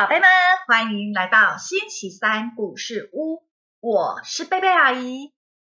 [0.00, 0.26] 宝贝们
[0.66, 3.46] 欢迎来到星期三故事屋，
[3.80, 5.34] 我是贝贝阿姨。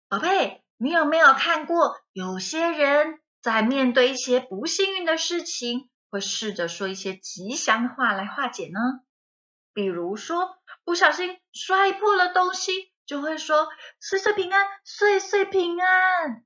[0.09, 8.79] 宝贝，你有没有看过有些人在面对一些不幸运的事情，会试着说一些吉祥的话来化解呢？
[9.75, 13.67] 比如说，不小心摔破了东西，就会说
[13.99, 16.45] 岁岁平安，岁岁平安。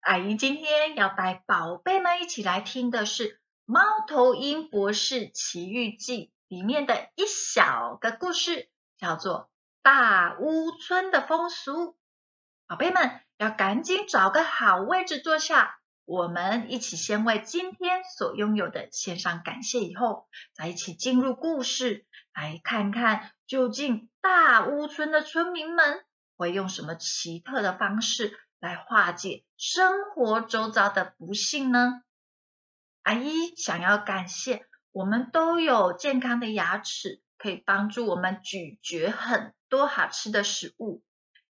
[0.00, 3.28] 阿姨今天要带宝贝们一起来听的是
[3.64, 6.26] 《猫头鹰博士奇遇记》。
[6.48, 8.68] 里面的一小个故事
[8.98, 9.50] 叫做
[9.82, 11.96] 大屋村的风俗，
[12.66, 26.04] 宝贝们要赶紧找个好位置坐下，我们一起先为今天所拥有的献上感谢，以后再一起进入故事，来看看究竟大屋村的村民们
[26.36, 32.02] 会用什么奇特的方式来化解生活周遭的不幸呢？
[33.02, 34.64] 阿姨想要感谢。
[34.96, 41.02] 我们都有健康的牙齿，可以帮助我们咀嚼很多好吃的食物。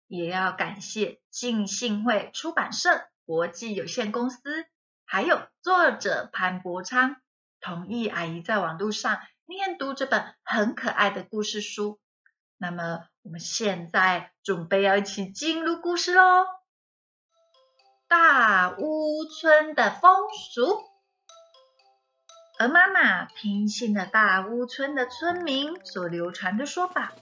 [0.08, 4.66] 也要感谢浸信会出版社国际有限公司，
[5.04, 7.18] 还有作者潘伯昌
[7.60, 12.00] 同意阿姨在网络上念读这本很可爱的故事书。
[12.58, 16.46] 那么我们现在准备要一起进入故事喽！
[18.08, 20.16] 大屋村的风
[20.52, 20.95] 俗。
[22.58, 27.12] 而妈妈听信了大屋村的村民所流传的说法，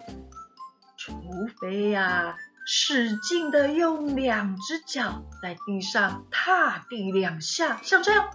[0.96, 1.12] 除
[1.60, 8.30] 非呀使劲的用两只脚在地上踏地两下，像这样，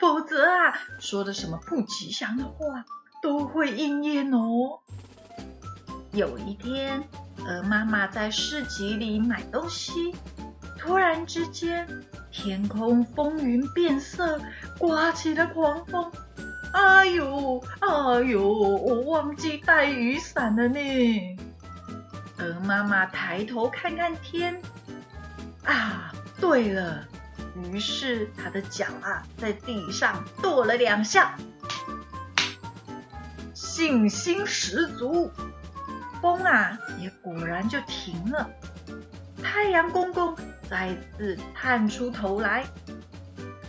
[0.00, 2.86] 否则啊说的什么不吉祥的话
[3.22, 4.80] 都会应验哦。
[6.12, 7.06] 有一天，
[7.44, 10.14] 鹅妈妈在市集里买东西，
[10.78, 11.86] 突然之间。
[12.36, 14.40] 天空风云变色，
[14.76, 16.10] 刮起了狂风。
[16.72, 21.36] 哎呦，哎呦，我忘记带雨伞了呢。
[22.38, 24.60] 鹅妈妈抬头看看天，
[25.62, 27.06] 啊，对了，
[27.70, 31.36] 于是她的脚啊在地上跺了两下，
[33.54, 35.30] 信心十足，
[36.20, 38.50] 风啊也果然就停了。
[39.44, 40.34] 太阳公公。
[40.68, 42.64] 再次探出头来，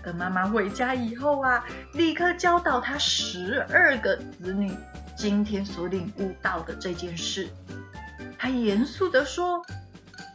[0.02, 1.64] 等妈妈回家以后啊，
[1.94, 4.72] 立刻教导他十二个子女
[5.18, 7.50] 今天所领悟到的这件事。
[8.38, 9.62] 他严肃的说：“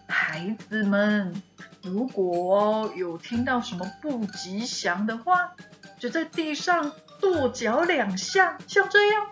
[0.07, 1.43] 孩子们，
[1.83, 5.53] 如果有听到什么不吉祥的话，
[5.99, 9.29] 就在地上跺脚两下，像这样，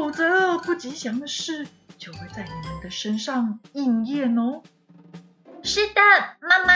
[0.00, 1.66] 否则不吉祥的事
[1.98, 4.62] 就会在你们的身上应验哦。”
[5.62, 6.00] 是的，
[6.40, 6.72] 妈妈，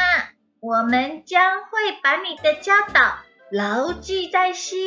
[0.61, 1.71] 我们将会
[2.03, 3.17] 把你的教导
[3.51, 4.79] 牢记在心。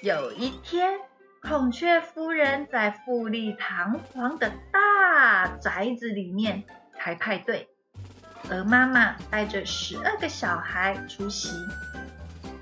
[0.00, 0.98] 有一天，
[1.42, 6.64] 孔雀夫人在富丽堂皇的大宅子里面
[6.98, 7.68] 开派对，
[8.48, 11.50] 而妈妈带着十二个小孩出席。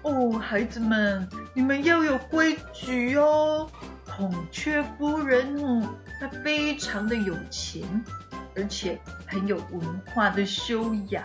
[0.02, 3.70] 哦，孩子们，你们要有规矩哦。
[4.18, 8.04] 孔雀夫人哦，她非常的有钱。
[8.56, 11.22] 而且很有文化的修养，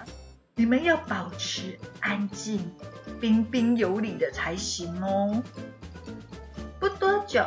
[0.54, 2.72] 你们要保持安静、
[3.20, 5.42] 彬彬有礼的才行哦。
[6.80, 7.44] 不多久，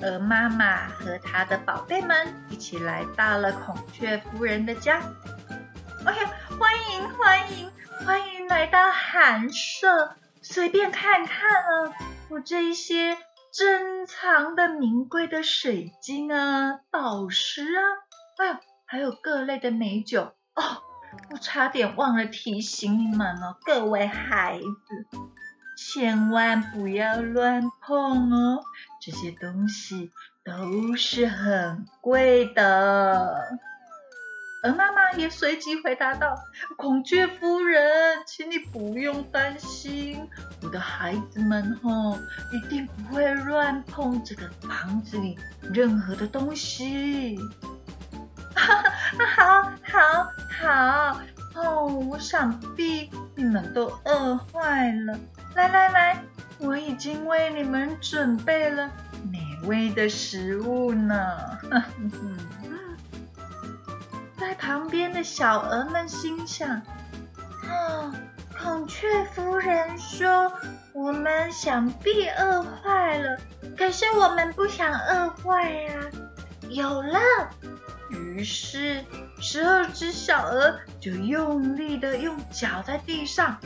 [0.00, 5.02] 鹅妈妈和她的宝贝们一起来到了孔雀夫人的家。
[6.04, 7.68] 哎呀，欢迎欢迎
[8.04, 11.92] 欢迎来到寒舍，随便看看啊，
[12.28, 13.18] 我这一些
[13.56, 17.82] 珍藏的名贵的水晶啊、宝石啊，
[18.38, 18.60] 哎呀。
[18.88, 20.62] 还有各类的美酒哦，
[21.32, 25.06] 我差点忘了提醒你们了，各位孩子，
[25.76, 28.62] 千万不要乱碰哦，
[29.02, 30.12] 这些东西
[30.44, 33.58] 都是很贵的。
[34.66, 36.36] 而妈妈也随即回答道
[36.76, 40.28] ：“孔雀夫人，请你不用担心，
[40.60, 42.18] 我的孩子们吼
[42.52, 45.38] 一定不会乱碰这个房子里
[45.72, 47.38] 任何的东西。”
[48.56, 48.82] 哈
[49.22, 50.24] 哈好
[50.58, 51.20] 好好
[51.54, 51.86] 哦！
[51.86, 55.16] 我想必你们都饿坏了。
[55.54, 56.20] 来来来，
[56.58, 58.90] 我已经为你们准备了
[59.30, 61.16] 美味的食物呢。
[61.70, 61.82] 在
[64.66, 68.12] 旁边的小鹅们心想：啊，
[68.60, 70.52] 孔雀夫人说
[70.92, 73.38] 我们想必饿坏了，
[73.78, 75.92] 可是我们不想饿坏呀。
[76.68, 77.20] 有了。
[78.10, 79.04] 于是，
[79.40, 83.56] 十二只小鹅就用力的用脚在地上，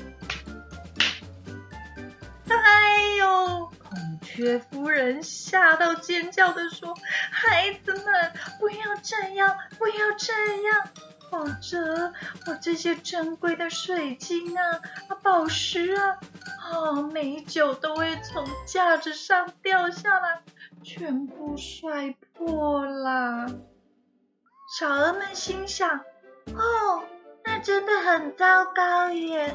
[4.41, 6.97] 雀夫人吓到尖叫的说
[7.31, 10.33] ：“孩子们，不要这样，不要这
[10.65, 10.89] 样，
[11.31, 12.15] 否则
[12.47, 14.81] 我这些珍贵的水晶啊、
[15.23, 16.17] 宝石啊、
[16.59, 20.43] 啊美酒都会从架子上掉下来，
[20.83, 23.47] 全部摔破啦。”
[24.79, 26.01] 小鹅们心想
[26.57, 27.03] ：“哦，
[27.45, 29.55] 那真的很糟糕耶！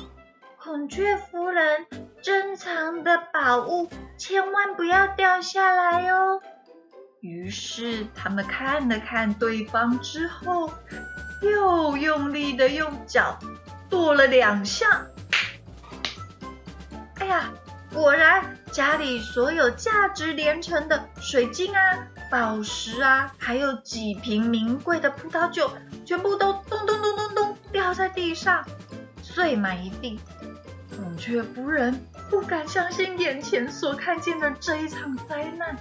[0.66, 1.86] 孔雀夫人
[2.24, 6.42] 珍藏的宝物千万不要掉下来哦。”
[7.22, 10.72] 于是他们看了看对方之后，
[11.44, 13.38] 又用力的用脚
[13.92, 15.06] 跺了两下。
[17.20, 17.54] 哎呀，
[17.94, 22.08] 果然家里所有价值连城的水晶啊！
[22.32, 25.70] 宝石啊，还有几瓶名贵的葡萄酒，
[26.04, 28.66] 全部都咚咚咚咚咚掉在地上，
[29.22, 30.20] 碎满一地。
[30.96, 35.78] 孔雀夫人不敢相信眼前所看见的这一场灾难，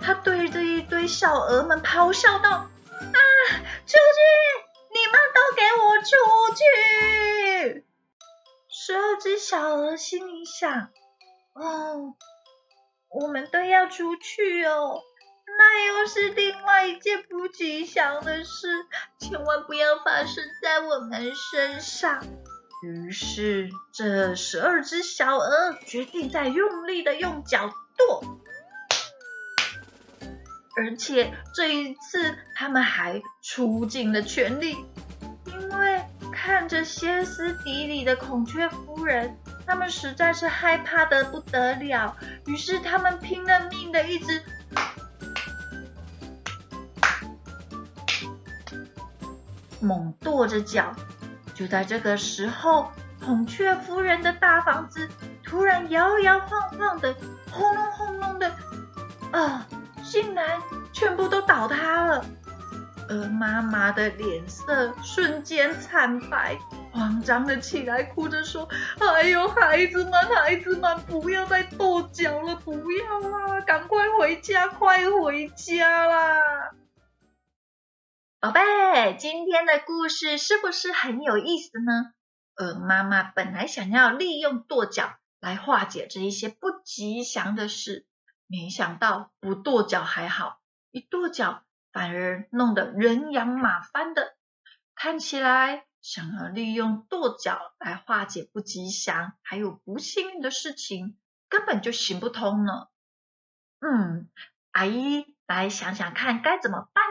[0.00, 3.18] 她对着一堆小鹅们咆哮道：“啊，
[3.86, 4.20] 出去！
[4.92, 6.06] 你们都给我出
[6.54, 7.84] 去！”
[8.70, 10.90] 十二只小鹅心里想
[11.54, 12.14] ：“哦，
[13.10, 15.00] 我们都要出去哦。”
[15.56, 18.68] 那又是另外一件不吉祥的事，
[19.20, 22.24] 千万不要发生在我们身上。
[22.84, 28.38] 于是，这十二只小鹅决定再用力的用脚跺，
[30.76, 34.76] 而且这一次他们还出尽了全力，
[35.46, 39.34] 因为看着歇斯底里的孔雀夫人，
[39.66, 42.14] 他们实在是害怕的不得了。
[42.46, 44.42] 于是，他们拼了命的一直。
[49.80, 50.94] 猛跺着脚，
[51.54, 52.90] 就在这个时候，
[53.24, 55.08] 孔雀夫人的大房子
[55.44, 57.14] 突然摇摇晃晃的，
[57.50, 58.52] 轰隆轰隆的，
[59.30, 59.66] 啊，
[60.02, 60.60] 竟然
[60.92, 62.24] 全部都倒塌了。
[63.08, 66.58] 鹅妈妈的脸色瞬间惨白，
[66.90, 68.66] 慌张的起来，哭着说
[68.98, 76.36] ：“哎呦，孩子们，孩子们，不要再跺脚了，不要啦，赶快回家，快回家啦！”
[78.44, 82.12] 宝贝，今天的故事是不是很有意思呢？
[82.56, 88.06] 鹅妈妈本来想要利用跺脚来化解这一些不吉祥的事，
[88.46, 90.60] 没想到不跺脚还好，
[90.90, 94.34] 一跺脚反而弄得人仰马翻的。
[94.94, 101.16] 看起来想要利用跺脚来化解不吉祥还有不幸运的事情，
[101.48, 102.88] 根本就行不通呢。
[103.80, 104.28] 嗯，
[104.72, 107.04] 阿姨来想想看该怎么办？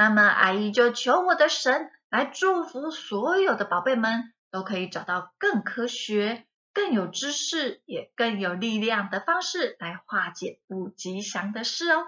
[0.00, 12.06] 那么，阿姨就求我的神来祝福所有的宝贝们，都可以找到更科学、更有知识、也更有力量的方式来化解不吉祥的事哦。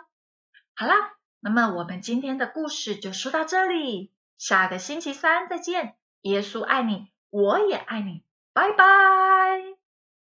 [0.74, 0.94] 好啦，
[1.40, 5.94] 那么我们今天的故事就说到这里，下个星期三再见。
[6.22, 8.22] 耶稣爱你，我也爱你，
[8.54, 9.81] 拜拜。